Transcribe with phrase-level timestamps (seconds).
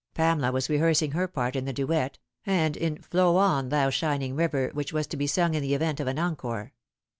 [0.15, 4.71] Pamela was rehearsing her part in the duet, and in" Flow on, thou shining river,"
[4.73, 6.73] which was to be sung in the event of an encore.